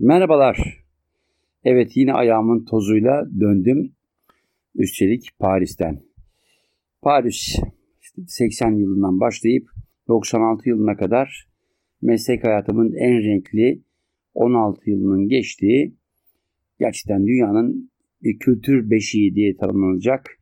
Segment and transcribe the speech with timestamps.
[0.00, 0.84] Merhabalar.
[1.64, 3.92] Evet yine ayağımın tozuyla döndüm.
[4.74, 6.00] Üstelik Paris'ten.
[7.02, 7.56] Paris
[8.26, 9.70] 80 yılından başlayıp
[10.08, 11.48] 96 yılına kadar
[12.02, 13.82] meslek hayatımın en renkli
[14.34, 15.94] 16 yılının geçtiği
[16.78, 17.90] gerçekten dünyanın
[18.22, 20.38] bir kültür beşiği diye tanımlanacak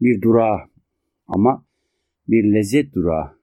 [0.00, 0.58] bir durağı
[1.26, 1.66] ama
[2.28, 3.38] bir lezzet durağı.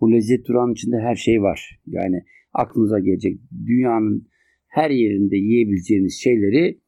[0.00, 1.80] Bu lezzet durağının içinde her şey var.
[1.86, 4.29] Yani aklınıza gelecek dünyanın
[4.70, 6.78] her yerinde yiyebileceğiniz şeyleri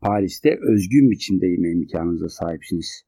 [0.00, 3.02] Paris'te özgün biçimde yeme imkanınıza sahipsiniz.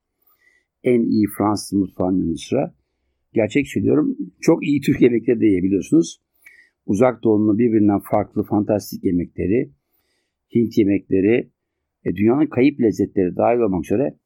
[0.84, 2.74] En iyi Fransız mutfağının sıra
[3.34, 6.20] gerçek söylüyorum çok iyi Türk yemekleri de yiyebiliyorsunuz.
[6.86, 9.70] Uzak doğunun birbirinden farklı fantastik yemekleri,
[10.54, 11.50] Hint yemekleri,
[12.04, 14.18] e, dünyanın kayıp lezzetleri dahil olmak üzere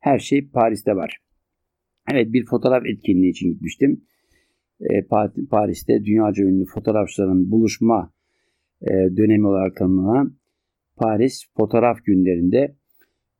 [0.00, 1.18] her şey Paris'te var.
[2.12, 4.04] Evet bir fotoğraf etkinliği için gitmiştim.
[4.80, 5.06] E,
[5.50, 8.15] Paris'te dünyaca ünlü fotoğrafçıların buluşma
[9.16, 10.36] dönemi olarak tanımlanan
[10.96, 12.76] Paris fotoğraf günlerinde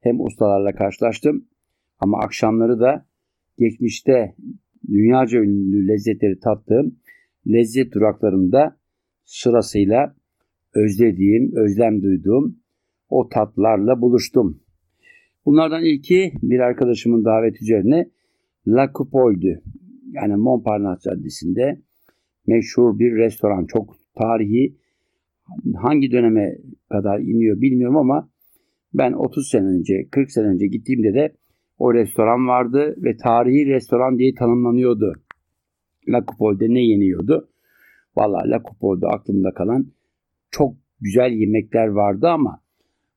[0.00, 1.48] hem ustalarla karşılaştım
[1.98, 3.06] ama akşamları da
[3.58, 4.34] geçmişte
[4.88, 6.96] dünyaca ünlü lezzetleri tattığım
[7.46, 8.76] lezzet duraklarında
[9.24, 10.16] sırasıyla
[10.74, 12.58] özlediğim, özlem duyduğum
[13.08, 14.60] o tatlarla buluştum.
[15.46, 18.10] Bunlardan ilki bir arkadaşımın davet üzerine
[18.66, 19.62] La Coupole'dü.
[20.12, 21.80] Yani Montparnasse Caddesi'nde
[22.46, 23.66] meşhur bir restoran.
[23.66, 24.76] Çok tarihi.
[25.76, 26.58] Hangi döneme
[26.90, 28.28] kadar iniyor bilmiyorum ama
[28.94, 31.34] ben 30 sene önce, 40 sene önce gittiğimde de
[31.78, 35.12] o restoran vardı ve tarihi restoran diye tanımlanıyordu.
[36.08, 37.48] La Coupole'de ne yeniyordu?
[38.16, 39.86] Valla La Coupole'de aklımda kalan
[40.50, 42.62] çok güzel yemekler vardı ama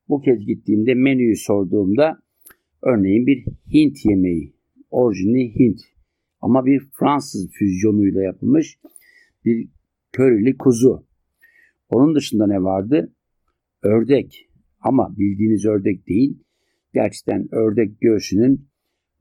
[0.09, 2.19] bu kez gittiğimde menüyü sorduğumda
[2.81, 4.53] örneğin bir Hint yemeği,
[4.91, 5.79] orijini Hint
[6.41, 8.79] ama bir Fransız füzyonuyla yapılmış
[9.45, 9.69] bir
[10.11, 11.08] körili kuzu.
[11.89, 13.13] Onun dışında ne vardı?
[13.83, 14.49] Ördek
[14.81, 16.43] ama bildiğiniz ördek değil.
[16.93, 18.69] Gerçekten ördek göğsünün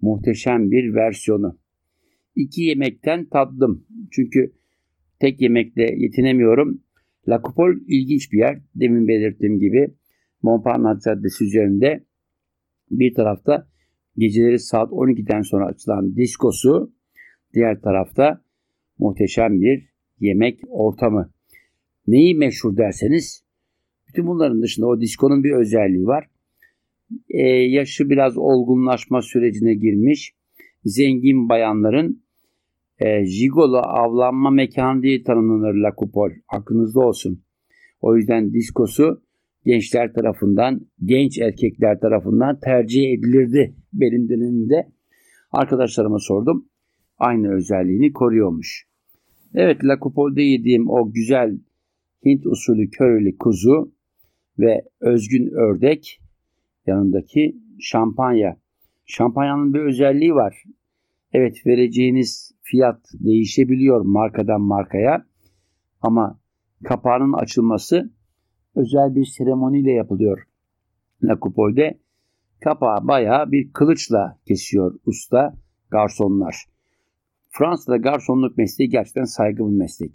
[0.00, 1.58] muhteşem bir versiyonu.
[2.34, 3.86] İki yemekten tattım.
[4.11, 4.52] Çünkü
[5.20, 6.83] tek yemekle yetinemiyorum.
[7.29, 8.62] La Coupole ilginç bir yer.
[8.74, 9.95] Demin belirttiğim gibi
[10.42, 12.05] Montparnasse Caddesi üzerinde
[12.90, 13.68] bir tarafta
[14.17, 16.92] geceleri saat 12'den sonra açılan diskosu,
[17.55, 18.45] diğer tarafta
[18.98, 19.89] muhteşem bir
[20.20, 21.33] yemek ortamı.
[22.08, 23.45] Neyi meşhur derseniz,
[24.08, 26.27] bütün bunların dışında o diskonun bir özelliği var.
[27.30, 30.35] Ee, yaşı biraz olgunlaşma sürecine girmiş
[30.85, 32.23] zengin bayanların
[32.98, 36.35] e, jigolo avlanma mekanı diye tanımlanır La Coupole.
[36.48, 37.42] Aklınızda olsun.
[38.01, 39.23] O yüzden diskosu
[39.64, 44.89] gençler tarafından, genç erkekler tarafından tercih edilirdi benim dönemimde.
[45.52, 46.68] Arkadaşlarıma sordum.
[47.18, 48.86] Aynı özelliğini koruyormuş.
[49.55, 51.58] Evet La Coupole'de yediğim o güzel
[52.24, 53.92] Hint usulü körili kuzu
[54.58, 56.20] ve özgün ördek
[56.86, 58.56] yanındaki şampanya.
[59.06, 60.64] Şampanyanın bir özelliği var.
[61.33, 65.27] Evet vereceğiniz fiyat değişebiliyor markadan markaya
[66.01, 66.40] ama
[66.84, 68.11] kapağının açılması
[68.74, 70.42] özel bir seremoniyle yapılıyor.
[71.23, 71.98] La Coupole'de
[72.61, 75.55] kapağı bayağı bir kılıçla kesiyor usta
[75.90, 76.64] garsonlar.
[77.48, 80.12] Fransa'da garsonluk mesleği gerçekten saygı bir meslek.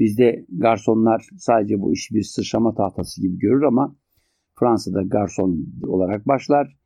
[0.00, 3.96] Bizde garsonlar sadece bu işi bir sıçrama tahtası gibi görür ama
[4.58, 6.76] Fransa'da garson olarak başlar.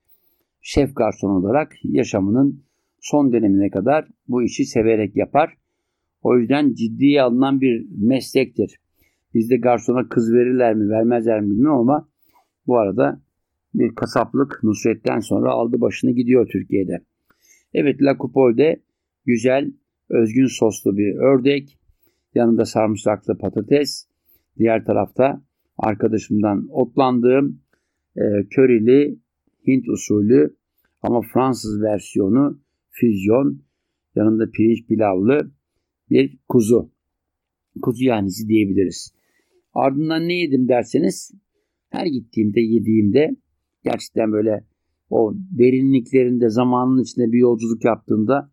[0.60, 2.64] Şef garson olarak yaşamının
[3.00, 5.54] son dönemine kadar bu işi severek yapar.
[6.22, 8.80] O yüzden ciddiye alınan bir meslektir.
[9.34, 12.08] Bizde garsona kız verirler mi vermezler mi bilmiyorum ama
[12.66, 13.20] bu arada
[13.74, 17.04] bir kasaplık Nusret'ten sonra aldı başını gidiyor Türkiye'de.
[17.74, 18.82] Evet La Coupole'de
[19.26, 19.72] güzel
[20.08, 21.78] özgün soslu bir ördek,
[22.34, 24.08] yanında sarımsaklı patates,
[24.58, 25.42] diğer tarafta
[25.78, 27.60] arkadaşımdan otlandığım
[28.16, 29.18] e, körili
[29.66, 30.56] Hint usulü
[31.02, 33.62] ama Fransız versiyonu füzyon
[34.14, 35.50] yanında pirinç pilavlı
[36.10, 36.90] bir kuzu.
[37.82, 39.14] Kuzu yanisi diyebiliriz.
[39.74, 41.32] Ardından ne yedim derseniz
[41.90, 43.36] her gittiğimde yediğimde
[43.84, 44.64] gerçekten böyle
[45.10, 48.50] o derinliklerinde zamanın içinde bir yolculuk yaptığında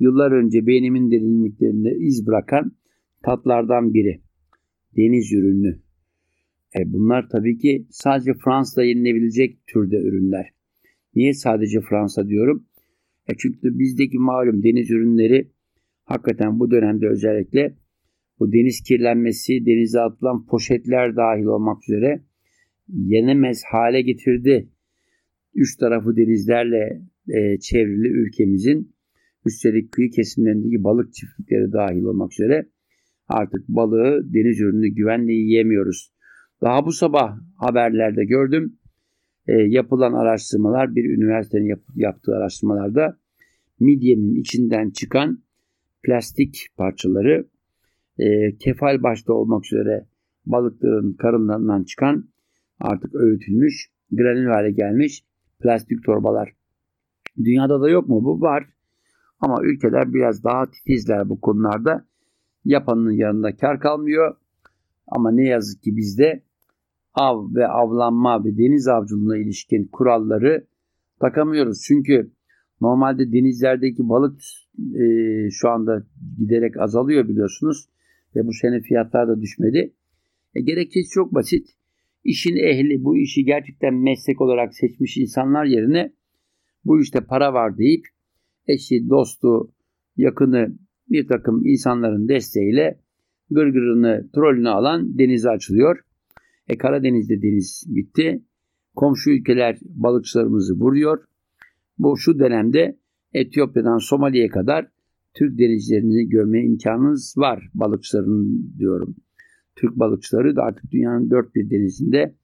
[0.00, 2.72] yıllar önce beynimin derinliklerinde iz bırakan
[3.24, 4.20] tatlardan biri.
[4.96, 5.80] Deniz ürünü.
[6.78, 10.50] E bunlar tabii ki sadece Fransa'da yenilebilecek türde ürünler.
[11.14, 12.66] Niye sadece Fransa diyorum?
[13.28, 15.50] E çünkü bizdeki malum deniz ürünleri
[16.04, 17.76] hakikaten bu dönemde özellikle
[18.38, 22.24] bu deniz kirlenmesi, denize atılan poşetler dahil olmak üzere
[22.88, 24.68] yenemez hale getirdi.
[25.54, 28.94] Üç tarafı denizlerle e, çevrili ülkemizin
[29.46, 32.66] üstelik kıyı kesimlerindeki balık çiftlikleri dahil olmak üzere
[33.30, 36.12] artık balığı deniz ürünü güvenle yiyemiyoruz.
[36.62, 38.78] Daha bu sabah haberlerde gördüm.
[39.46, 43.18] E, yapılan araştırmalar bir üniversitenin yap, yaptığı araştırmalarda
[43.80, 45.38] midyenin içinden çıkan
[46.02, 47.46] plastik parçaları
[48.18, 50.06] e, kefal başta olmak üzere
[50.46, 52.28] balıkların karınlarından çıkan
[52.80, 55.24] artık öğütülmüş, granül hale gelmiş
[55.60, 56.52] plastik torbalar.
[57.38, 58.40] Dünyada da yok mu bu?
[58.40, 58.68] Var.
[59.40, 62.09] Ama ülkeler biraz daha titizler bu konularda.
[62.64, 64.36] Yapanın yanında kar kalmıyor.
[65.06, 66.42] Ama ne yazık ki bizde
[67.14, 70.66] av ve avlanma ve deniz avcılığına ilişkin kuralları
[71.20, 71.82] takamıyoruz.
[71.86, 72.30] Çünkü
[72.80, 74.40] normalde denizlerdeki balık
[74.94, 75.04] e,
[75.50, 76.06] şu anda
[76.38, 77.88] giderek azalıyor biliyorsunuz.
[78.36, 79.92] Ve bu sene fiyatlar da düşmedi.
[80.54, 81.68] E, gerekçesi çok basit.
[82.24, 86.12] İşin ehli bu işi gerçekten meslek olarak seçmiş insanlar yerine
[86.84, 88.06] bu işte para var deyip
[88.66, 89.72] eşi, dostu,
[90.16, 90.78] yakını
[91.10, 92.98] bir takım insanların desteğiyle
[93.50, 96.00] gırgırını, trolünü alan denize açılıyor.
[96.68, 98.42] E Karadeniz'de deniz bitti.
[98.96, 101.24] Komşu ülkeler balıkçılarımızı vuruyor.
[101.98, 102.98] Bu şu dönemde
[103.32, 104.88] Etiyopya'dan Somali'ye kadar
[105.34, 109.14] Türk denizlerini görme imkanınız var balıkçıların diyorum.
[109.76, 112.34] Türk balıkçıları da artık dünyanın dört bir denizinde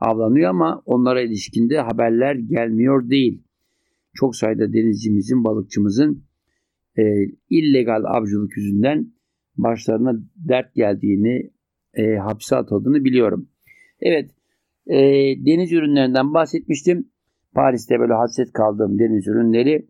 [0.00, 3.42] avlanıyor ama onlara ilişkinde haberler gelmiyor değil.
[4.14, 6.22] Çok sayıda denizcimizin, balıkçımızın
[6.98, 7.02] e,
[7.50, 9.12] illegal avcılık yüzünden
[9.56, 11.50] başlarına dert geldiğini,
[11.94, 13.48] e, hapse atıldığını biliyorum.
[14.00, 14.30] Evet,
[14.86, 14.96] e,
[15.46, 17.08] deniz ürünlerinden bahsetmiştim.
[17.54, 19.88] Paris'te böyle hasret kaldığım deniz ürünleri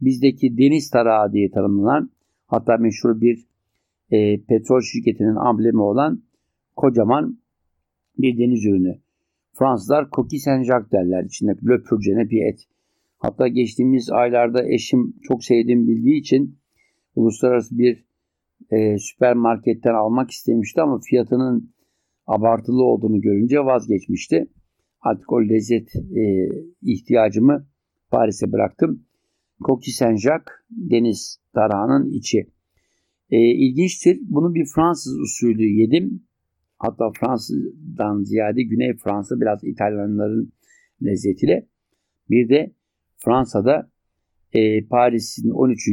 [0.00, 2.10] bizdeki deniz tarağı diye tanımlanan
[2.46, 3.46] hatta meşhur bir
[4.10, 6.22] e, petrol şirketinin amblemi olan
[6.76, 7.38] kocaman
[8.18, 8.98] bir deniz ürünü.
[9.52, 11.24] Fransızlar coquille saint derler.
[11.24, 12.68] İçinde löpürcene bir et.
[13.22, 16.58] Hatta geçtiğimiz aylarda eşim çok sevdiğim bildiği için
[17.14, 18.04] uluslararası bir
[18.70, 21.74] e, süpermarketten almak istemişti ama fiyatının
[22.26, 24.46] abartılı olduğunu görünce vazgeçmişti.
[25.00, 26.48] Artık o lezzet e,
[26.82, 27.66] ihtiyacımı
[28.10, 29.04] Paris'e bıraktım.
[29.60, 32.46] Coquille Saint-Jacques deniz tarağının içi.
[33.30, 34.18] E, ilginçtir.
[34.22, 36.22] Bunu bir Fransız usulü yedim.
[36.78, 40.52] Hatta Fransız'dan ziyade Güney Fransa biraz İtalyanların
[41.02, 41.68] lezzetiyle.
[42.30, 42.72] Bir de
[43.24, 43.90] Fransa'da
[44.52, 45.88] e, Paris'in 13.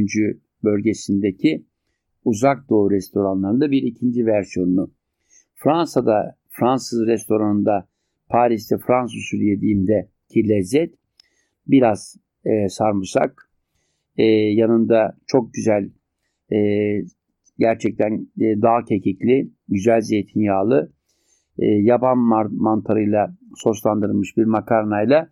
[0.64, 1.66] bölgesindeki
[2.26, 4.92] uzak doğu restoranlarında bir ikinci versiyonunu.
[5.56, 7.88] Fransa'da Fransız restoranında
[8.30, 10.96] Paris'te Fransız usulü yediğimde ki lezzet
[11.68, 13.52] biraz e, sarımsak
[14.18, 15.90] e, yanında çok güzel
[16.52, 16.58] e,
[17.58, 20.92] gerçekten e, dağ kekikli güzel zeytinyağlı
[21.60, 22.18] e, yaban
[22.52, 25.30] mantarıyla soslandırılmış bir makarnayla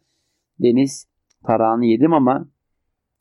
[0.60, 1.08] deniz
[1.48, 2.50] tarağını yedim ama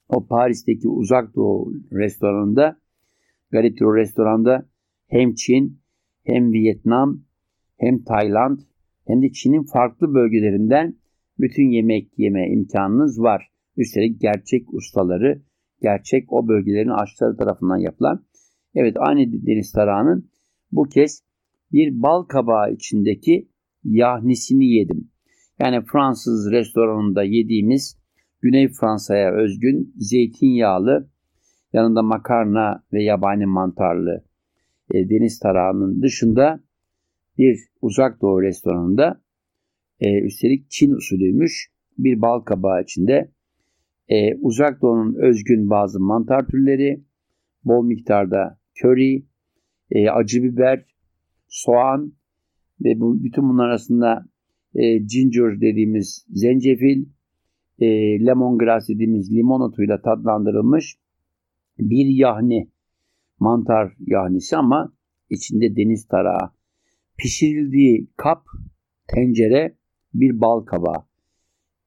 [0.09, 2.81] o Paris'teki uzak doğu restoranında
[3.51, 4.69] Garitro restoranda
[5.09, 5.81] hem Çin
[6.25, 7.21] hem Vietnam
[7.77, 8.59] hem Tayland
[9.07, 10.97] hem de Çin'in farklı bölgelerinden
[11.39, 13.51] bütün yemek yeme imkanınız var.
[13.77, 15.43] Üstelik gerçek ustaları,
[15.83, 18.25] gerçek o bölgelerin aşçıları tarafından yapılan.
[18.75, 20.31] Evet aynı deniz tarağının
[20.73, 21.23] bu kez
[21.73, 23.49] bir bal kabağı içindeki
[23.85, 25.11] yahnisini yedim.
[25.59, 28.06] Yani Fransız restoranında yediğimiz
[28.41, 31.11] Güney Fransa'ya özgün zeytinyağlı,
[31.73, 34.25] yanında makarna ve yabani mantarlı
[34.95, 36.61] e, deniz tarağının dışında
[37.39, 39.21] bir uzak doğu restoranında
[40.01, 43.33] e, üstelik Çin usulüymüş bir bal kabağı içinde
[44.09, 47.05] e, uzak doğunun özgün bazı mantar türleri,
[47.65, 49.27] bol miktarda köri,
[49.91, 50.85] e, acı biber,
[51.49, 52.13] soğan
[52.85, 54.27] ve bu bütün bunlar arasında
[54.75, 57.07] e, ginger dediğimiz zencefil,
[57.79, 57.87] e,
[58.27, 60.99] lemongrass dediğimiz limon otuyla tatlandırılmış
[61.79, 62.71] bir yahni,
[63.39, 64.93] mantar yahnisi ama
[65.31, 66.51] içinde deniz tarağı.
[67.17, 68.45] Pişirildiği kap,
[69.09, 69.77] tencere
[70.15, 71.05] bir bal kabağı.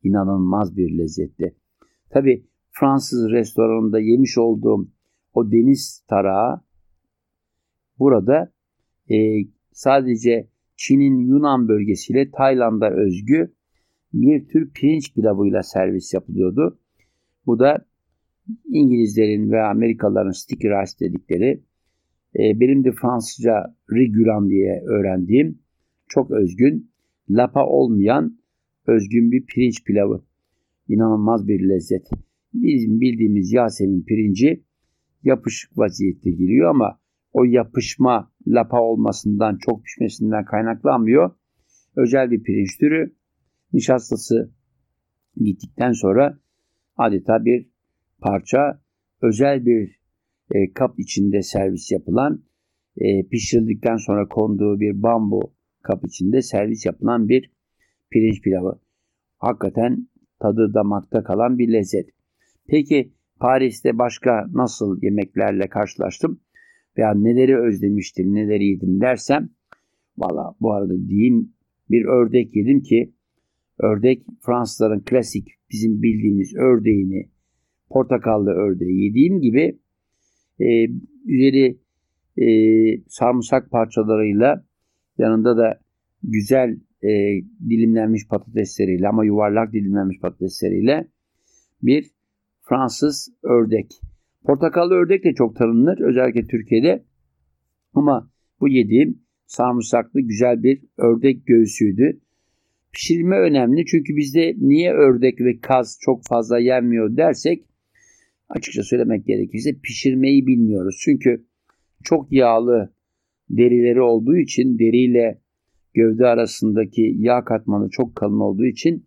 [0.03, 1.55] İnanılmaz bir lezzetti.
[2.09, 4.87] Tabi Fransız restoranında yemiş olduğum
[5.33, 6.61] o deniz tarağı
[7.99, 8.51] burada
[9.11, 9.15] e,
[9.71, 13.53] sadece Çin'in Yunan bölgesiyle Tayland'a özgü
[14.13, 16.79] bir tür pirinç pilavıyla servis yapılıyordu.
[17.45, 17.85] Bu da
[18.65, 21.63] İngilizlerin ve Amerikalıların sticky rice dedikleri
[22.35, 25.59] e, benim de Fransızca riguran diye öğrendiğim
[26.07, 26.91] çok özgün,
[27.29, 28.39] lapa olmayan
[28.87, 30.23] özgün bir pirinç pilavı.
[30.87, 32.09] İnanılmaz bir lezzet.
[32.53, 34.63] Bizim bildiğimiz Yasemin pirinci
[35.23, 36.99] yapışık vaziyette geliyor ama
[37.33, 41.31] o yapışma lapa olmasından, çok pişmesinden kaynaklanmıyor.
[41.95, 43.15] Özel bir pirinç türü.
[43.73, 44.51] Nişastası
[45.35, 46.39] gittikten sonra
[46.97, 47.69] adeta bir
[48.21, 48.81] parça
[49.21, 49.99] özel bir
[50.51, 52.43] e, kap içinde servis yapılan
[52.97, 57.51] e, pişirildikten sonra konduğu bir bambu kap içinde servis yapılan bir
[58.09, 58.79] pirinç pilavı.
[59.37, 60.07] Hakikaten
[60.39, 62.09] tadı damakta kalan bir lezzet.
[62.67, 66.39] Peki Paris'te başka nasıl yemeklerle karşılaştım
[66.97, 69.49] veya neleri özlemiştim, neleri yedim dersem
[70.17, 71.53] valla bu arada diyeyim
[71.89, 73.13] bir ördek yedim ki
[73.79, 77.29] ördek Fransızların klasik bizim bildiğimiz ördeğini
[77.89, 79.79] portakallı ördeği yediğim gibi
[80.59, 80.87] e,
[81.25, 81.79] üzeri
[82.37, 82.47] e,
[83.07, 84.65] sarımsak parçalarıyla
[85.17, 85.79] yanında da
[86.23, 87.09] güzel e,
[87.69, 91.07] dilimlenmiş patatesleriyle ama yuvarlak dilimlenmiş patatesleriyle
[91.81, 92.11] bir
[92.61, 94.01] Fransız ördek.
[94.43, 97.03] Portakallı ördek de çok tanınır özellikle Türkiye'de.
[97.93, 102.19] Ama bu yediğim sarımsaklı güzel bir ördek göğsüydü.
[102.93, 107.65] Pişirme önemli çünkü bizde niye ördek ve kaz çok fazla yenmiyor dersek
[108.49, 110.95] açıkça söylemek gerekirse pişirmeyi bilmiyoruz.
[111.03, 111.45] Çünkü
[112.03, 112.93] çok yağlı
[113.49, 115.41] derileri olduğu için deriyle
[115.93, 119.05] gövde arasındaki yağ katmanı çok kalın olduğu için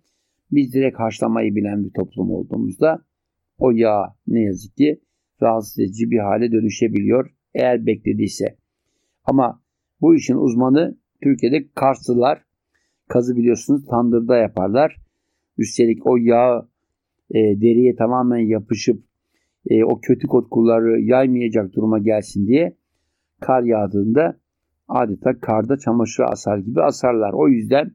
[0.51, 3.05] biz direkt haşlamayı bilen bir toplum olduğumuzda
[3.59, 5.01] o yağ ne yazık ki
[5.43, 8.57] rahatsız edici bir hale dönüşebiliyor eğer beklediyse.
[9.25, 9.63] Ama
[10.01, 12.45] bu işin uzmanı Türkiye'de Karslılar.
[13.13, 14.97] Kazı biliyorsunuz tandırda yaparlar.
[15.59, 16.69] Üstelik o yağ
[17.31, 19.05] e, deriye tamamen yapışıp
[19.71, 22.77] e, o kötü kokuları yaymayacak duruma gelsin diye
[23.41, 24.41] kar yağdığında
[24.89, 27.33] adeta karda çamaşır asar gibi asarlar.
[27.33, 27.93] O yüzden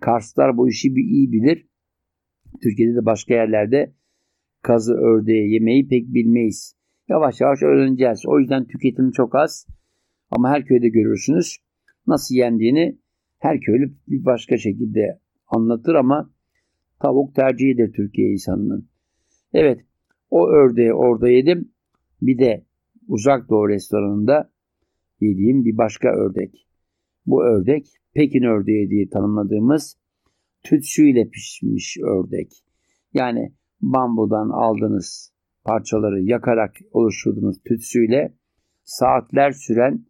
[0.00, 1.66] Karslar bu işi bir iyi bilir.
[2.62, 3.94] Türkiye'de de başka yerlerde
[4.62, 6.76] kazı ördeği yemeği pek bilmeyiz.
[7.08, 8.22] Yavaş yavaş öğreneceğiz.
[8.26, 9.66] O yüzden tüketim çok az.
[10.30, 11.56] Ama her köyde görürsünüz.
[12.06, 12.98] Nasıl yendiğini
[13.38, 16.30] her köylü bir başka şekilde anlatır ama
[17.00, 18.88] tavuk tercihidir Türkiye insanının.
[19.52, 19.80] Evet
[20.30, 21.72] o ördeği orada yedim.
[22.22, 22.64] Bir de
[23.08, 24.52] uzak doğu restoranında
[25.20, 26.68] yediğim bir başka ördek.
[27.26, 29.98] Bu ördek Pekin ördeği diye tanımladığımız
[30.62, 32.64] tütsüyle pişmiş ördek.
[33.14, 35.32] Yani bambudan aldığınız
[35.64, 38.34] parçaları yakarak oluşturduğunuz tütsüyle
[38.84, 40.06] saatler süren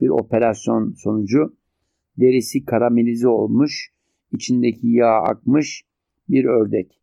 [0.00, 1.56] bir operasyon sonucu
[2.20, 3.90] derisi karamelize olmuş,
[4.32, 5.82] içindeki yağ akmış
[6.28, 7.00] bir ördek.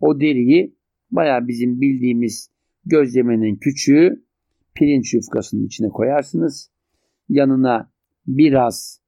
[0.00, 0.76] O deriyi
[1.10, 2.50] baya bizim bildiğimiz
[2.86, 4.24] gözlemenin küçüğü
[4.74, 6.70] pirinç yufkasının içine koyarsınız.
[7.28, 7.92] Yanına
[8.26, 9.00] biraz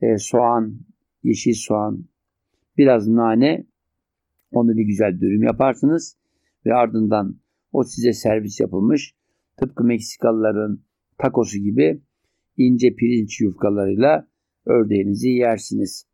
[0.00, 0.80] e, soğan,
[1.22, 2.04] yeşil soğan,
[2.78, 3.66] biraz nane
[4.52, 6.16] onu bir güzel dürüm yaparsınız
[6.66, 7.36] ve ardından
[7.72, 9.14] o size servis yapılmış
[9.56, 10.82] tıpkı Meksikalıların
[11.18, 12.02] takosu gibi
[12.56, 14.28] ince pirinç yufkalarıyla
[14.66, 16.06] ördeğinizi yersiniz.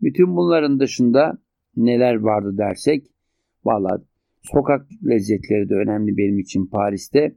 [0.00, 1.38] Bütün bunların dışında
[1.76, 3.06] neler vardı dersek
[3.64, 4.02] valla
[4.42, 7.36] sokak lezzetleri de önemli benim için Paris'te.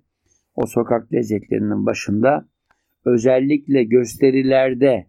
[0.55, 2.49] O sokak lezzetlerinin başında
[3.05, 5.07] özellikle gösterilerde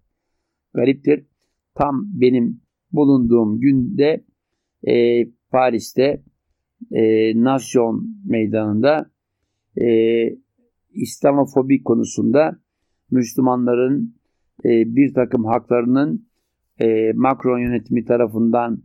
[0.75, 1.27] gariptir.
[1.75, 2.61] Tam benim
[2.93, 4.25] bulunduğum günde
[4.87, 6.23] e, Paris'te
[6.93, 9.11] e, Nasyon Meydanı'nda
[9.81, 9.89] e,
[10.93, 12.61] İslamofobi konusunda
[13.11, 14.18] Müslümanların
[14.65, 16.29] e, bir takım haklarının
[16.81, 18.83] e, Macron yönetimi tarafından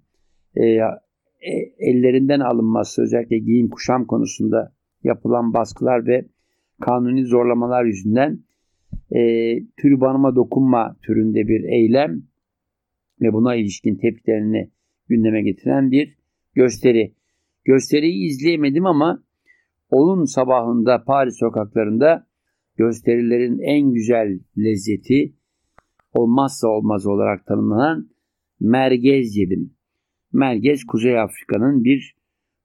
[0.56, 6.26] e, e, ellerinden alınması özellikle giyim kuşam konusunda yapılan baskılar ve
[6.82, 8.40] kanuni zorlamalar yüzünden
[9.12, 9.20] e,
[9.78, 12.24] türbanıma dokunma türünde bir eylem
[13.22, 14.72] ve buna ilişkin tepkilerini
[15.08, 16.18] gündeme getiren bir
[16.54, 17.14] gösteri.
[17.66, 19.24] Gösteriyi izleyemedim ama
[19.90, 22.28] onun sabahında Paris sokaklarında
[22.78, 25.34] gösterilerin en güzel lezzeti
[26.14, 28.10] olmazsa olmaz olarak tanımlanan
[28.60, 29.74] mergez yedim.
[30.34, 32.16] Mergez Kuzey Afrika'nın bir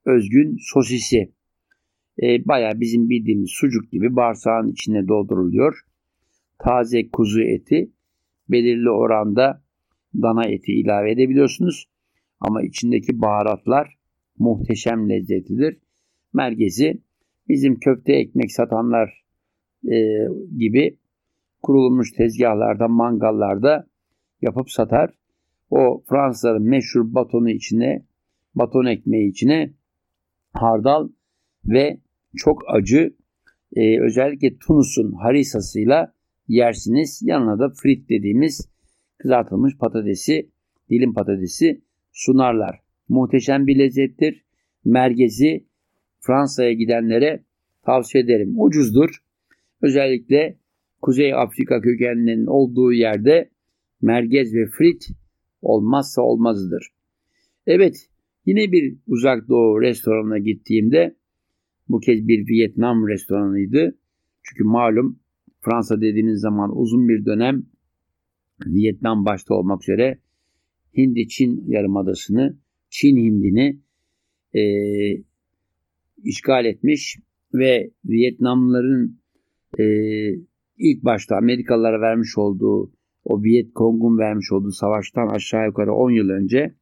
[0.05, 1.33] özgün sosisi.
[2.23, 5.81] E, Baya bizim bildiğimiz sucuk gibi bağırsağın içine dolduruluyor.
[6.59, 7.93] Taze kuzu eti
[8.49, 9.63] belirli oranda
[10.15, 11.89] dana eti ilave edebiliyorsunuz.
[12.41, 13.99] Ama içindeki baharatlar
[14.39, 15.77] muhteşem lezzetidir.
[16.33, 17.03] Mergezi
[17.49, 19.25] bizim köfte ekmek satanlar
[19.85, 19.97] e,
[20.59, 20.99] gibi
[21.63, 23.87] kurulmuş tezgahlarda, mangallarda
[24.43, 25.11] yapıp satar.
[25.71, 28.05] O Fransızların meşhur batonu içine,
[28.55, 29.73] baton ekmeği içine
[30.53, 31.09] hardal
[31.65, 32.01] ve
[32.37, 33.15] çok acı
[33.77, 36.13] e, özellikle Tunus'un harisasıyla
[36.49, 37.23] yersiniz.
[37.23, 38.69] Yanına da frit dediğimiz
[39.19, 40.51] kızartılmış patatesi,
[40.91, 41.81] dilim patatesi
[42.13, 42.81] sunarlar.
[43.09, 44.45] Muhteşem bir lezzettir.
[44.85, 45.67] Mergezi
[46.21, 47.43] Fransa'ya gidenlere
[47.83, 48.55] tavsiye ederim.
[48.57, 49.23] Ucuzdur.
[49.83, 50.57] Özellikle
[51.03, 53.51] Kuzey Afrika kökeninin olduğu yerde
[54.03, 55.09] mergez ve frit
[55.63, 56.89] olmazsa olmazıdır.
[57.67, 58.09] Evet,
[58.47, 61.17] yine bir uzak doğu restoranına gittiğimde
[61.89, 63.99] bu kez bir Vietnam restoranıydı.
[64.43, 65.21] Çünkü malum
[65.61, 67.67] Fransa dediğiniz zaman uzun bir dönem
[68.67, 70.19] Vietnam başta olmak üzere
[70.97, 72.59] Hindi-Çin yarımadasını,
[72.91, 73.81] Çin Hindi'ni
[74.55, 74.63] e,
[76.25, 77.19] işgal etmiş
[77.55, 79.19] ve Vietnamlıların
[79.79, 79.85] e,
[80.79, 82.93] ilk başta Amerikalılara vermiş olduğu
[83.25, 86.75] o Viet Cong'un vermiş olduğu savaştan aşağı yukarı 10 yıl önce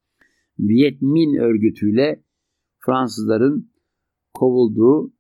[0.59, 2.23] Viet Minh örgütüyle
[2.79, 3.71] Fransızların
[4.35, 5.13] kovulduğu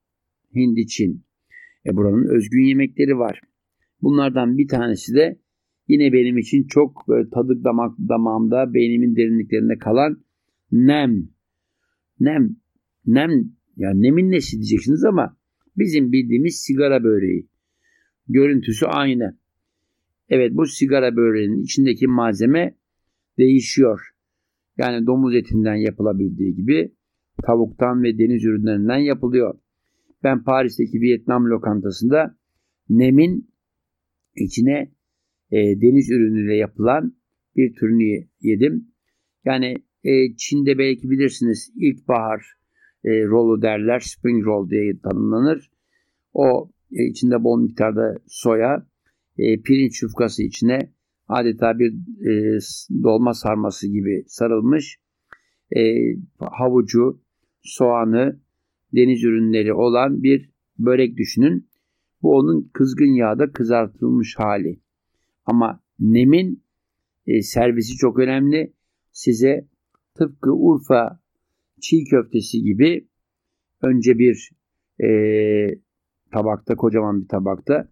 [0.55, 1.25] Hindi Çin.
[1.87, 3.41] E buranın özgün yemekleri var.
[4.03, 5.41] Bunlardan bir tanesi de
[5.89, 10.25] yine benim için çok böyle tadı damak damağımda, beynimin derinliklerinde kalan
[10.73, 11.29] nem.
[12.21, 12.57] Nem.
[13.07, 13.31] Nem.
[13.77, 15.37] Yani nemin nesi diyeceksiniz ama
[15.77, 17.49] bizim bildiğimiz sigara böreği.
[18.29, 19.39] Görüntüsü aynı.
[20.29, 22.77] Evet bu sigara böreğinin içindeki malzeme
[23.39, 24.01] değişiyor.
[24.79, 26.93] Yani domuz etinden yapılabildiği gibi
[27.47, 29.59] tavuktan ve deniz ürünlerinden yapılıyor.
[30.23, 32.39] Ben Paris'teki Vietnam lokantasında
[32.89, 33.51] nemin
[34.37, 34.93] içine
[35.51, 37.17] e, deniz ürünüyle yapılan
[37.57, 38.89] bir türünü yedim.
[39.45, 42.57] Yani e, Çin'de belki bilirsiniz ilkbahar
[43.05, 44.01] e, rollu derler.
[44.01, 45.71] Spring roll diye tanımlanır.
[46.33, 48.87] O e, içinde bol miktarda soya,
[49.39, 50.93] e, pirinç yufkası içine
[51.29, 51.93] adeta bir
[52.29, 52.59] e,
[53.03, 54.99] dolma sarması gibi sarılmış
[55.77, 55.81] e,
[56.39, 57.23] havucu,
[57.63, 58.41] soğanı,
[58.95, 61.69] deniz ürünleri olan bir börek düşünün.
[62.23, 64.81] Bu onun kızgın yağda kızartılmış hali.
[65.45, 66.65] Ama nemin
[67.27, 68.73] e, servisi çok önemli.
[69.13, 69.69] Size
[70.15, 71.21] tıpkı Urfa
[71.81, 73.09] çiğ köftesi gibi
[73.83, 74.51] önce bir
[75.01, 75.09] e,
[76.33, 77.89] tabakta, kocaman bir tabakta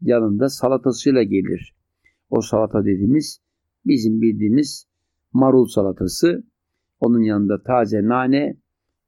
[0.00, 1.74] yanında salatasıyla gelir.
[2.30, 3.40] O salata dediğimiz
[3.86, 4.86] bizim bildiğimiz
[5.32, 6.44] marul salatası.
[7.00, 8.56] Onun yanında taze nane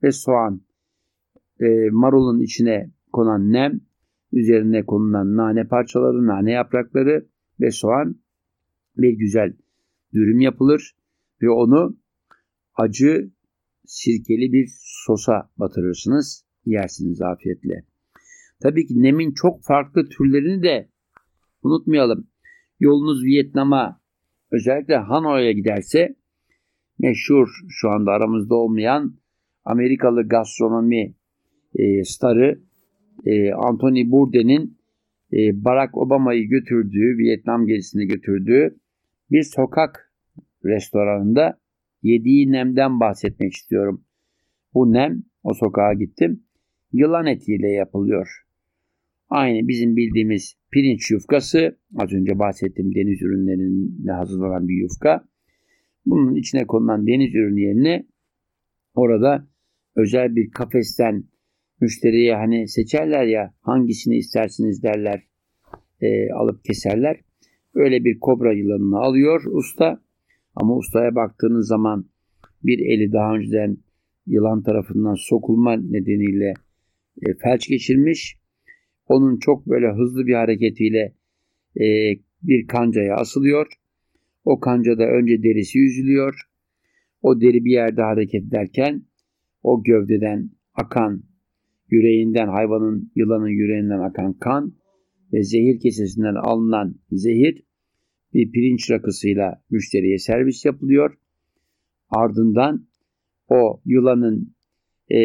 [0.03, 0.61] ve soğan.
[1.61, 3.81] E, marulun içine konan nem,
[4.33, 7.27] üzerine konulan nane parçaları, nane yaprakları
[7.61, 8.17] ve soğan
[8.97, 9.53] bir güzel
[10.13, 10.97] dürüm yapılır
[11.43, 11.97] ve onu
[12.75, 13.31] acı
[13.87, 14.71] sirkeli bir
[15.07, 16.45] sosa batırırsınız.
[16.65, 17.88] Yersiniz afiyetle.
[18.63, 20.89] Tabii ki nemin çok farklı türlerini de
[21.63, 22.29] unutmayalım.
[22.81, 24.01] Yolunuz Vietnam'a
[24.51, 26.17] özellikle Hanoi'ye giderse
[26.99, 29.19] meşhur şu anda aramızda olmayan
[29.65, 31.15] Amerikalı gastronomi
[31.75, 32.61] e, starı
[33.27, 34.79] e, Anthony Bourdain'in
[35.33, 38.79] e, Barack Obama'yı götürdüğü, Vietnam gezisine götürdüğü
[39.31, 40.13] bir sokak
[40.65, 41.59] restoranında
[42.03, 44.05] yediği nemden bahsetmek istiyorum.
[44.75, 46.43] Bu nem, o sokağa gittim,
[46.93, 48.48] yılan etiyle yapılıyor.
[49.29, 55.25] Aynı bizim bildiğimiz pirinç yufkası, az önce bahsettiğim deniz ürünlerinde hazırlanan bir yufka.
[56.07, 58.07] Bunun içine konulan deniz ürünü yerine
[58.95, 59.49] orada
[59.97, 61.25] özel bir kafesten
[61.81, 65.23] müşteriye hani seçerler ya hangisini istersiniz derler
[66.01, 67.21] e, alıp keserler.
[67.75, 70.03] Öyle bir kobra yılanını alıyor usta
[70.55, 72.05] ama ustaya baktığınız zaman
[72.63, 73.77] bir eli daha önceden
[74.27, 76.55] yılan tarafından sokulma nedeniyle
[77.23, 78.39] e, felç geçirmiş.
[79.09, 81.15] Onun çok böyle hızlı bir hareketiyle
[81.81, 81.87] e,
[82.43, 83.67] bir kancaya asılıyor.
[84.45, 86.35] O kancada önce derisi yüzülüyor.
[87.23, 89.03] O deri bir yerde hareket ederken
[89.63, 91.23] o gövdeden akan
[91.91, 94.75] yüreğinden hayvanın yılanın yüreğinden akan kan
[95.33, 97.65] ve zehir kesesinden alınan zehir
[98.35, 101.15] bir pirinç rakısıyla müşteriye servis yapılıyor.
[102.11, 102.89] Ardından
[103.49, 104.55] o yılanın
[105.09, 105.19] e,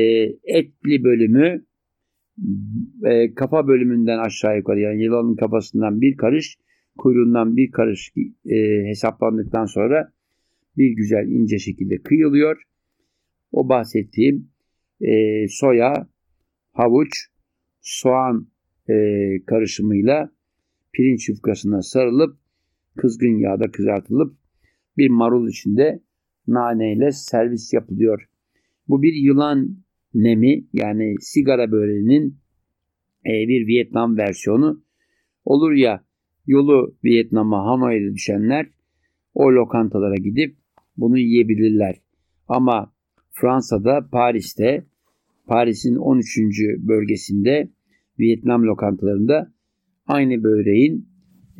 [0.43, 1.65] etli bölümü
[3.03, 6.57] e, kafa bölümünden aşağı yukarı yani yılanın kafasından bir karış
[6.97, 8.11] kuyruğundan bir karış
[8.45, 10.13] e, hesaplandıktan sonra
[10.77, 12.61] bir güzel ince şekilde kıyılıyor.
[13.51, 14.49] O bahsettiğim
[15.01, 16.07] e, soya,
[16.71, 17.09] havuç,
[17.81, 18.47] soğan
[18.89, 18.95] e,
[19.45, 20.31] karışımıyla
[20.93, 22.37] pirinç yufkasına sarılıp
[22.97, 24.37] kızgın yağda kızartılıp
[24.97, 26.03] bir marul içinde
[26.47, 28.29] naneyle servis yapılıyor.
[28.87, 29.82] Bu bir yılan
[30.13, 32.37] nemi yani sigara böreğinin
[33.25, 34.83] e, bir Vietnam versiyonu.
[35.45, 36.03] Olur ya
[36.47, 38.67] yolu Vietnam'a Hanoi'de düşenler
[39.33, 40.55] o lokantalara gidip
[40.97, 41.95] bunu yiyebilirler.
[42.47, 42.93] Ama
[43.31, 44.85] Fransa'da, Paris'te,
[45.47, 46.37] Paris'in 13.
[46.77, 47.69] bölgesinde
[48.19, 49.53] Vietnam lokantalarında
[50.07, 51.07] aynı böreğin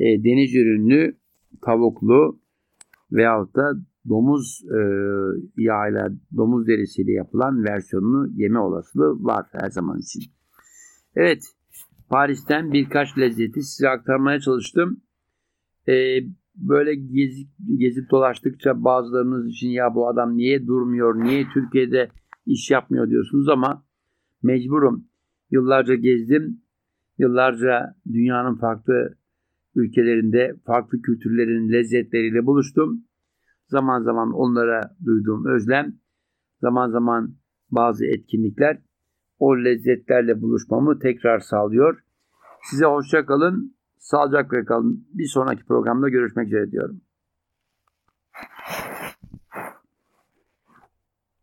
[0.00, 1.16] e, deniz ürünlü
[1.62, 2.40] tavuklu
[3.12, 3.72] veyahut da
[4.08, 4.80] domuz e,
[5.56, 10.22] yağıyla, domuz derisiyle yapılan versiyonunu yeme olasılığı var her zaman için.
[11.16, 11.42] Evet,
[12.10, 15.00] Paris'ten birkaç lezzeti size aktarmaya çalıştım.
[15.88, 15.94] E,
[16.56, 22.08] böyle gezip, gezip dolaştıkça bazılarınız için ya bu adam niye durmuyor, niye Türkiye'de
[22.46, 23.84] iş yapmıyor diyorsunuz ama
[24.42, 25.08] mecburum.
[25.50, 26.60] Yıllarca gezdim,
[27.18, 29.16] yıllarca dünyanın farklı
[29.74, 33.04] ülkelerinde farklı kültürlerin lezzetleriyle buluştum.
[33.74, 35.94] Zaman zaman onlara duyduğum özlem,
[36.60, 37.34] zaman zaman
[37.70, 38.82] bazı etkinlikler
[39.38, 41.98] o lezzetlerle buluşmamı tekrar sağlıyor.
[42.62, 45.08] Size hoşça kalın, sağlıcakla kalın.
[45.14, 47.00] Bir sonraki programda görüşmek üzere diyorum.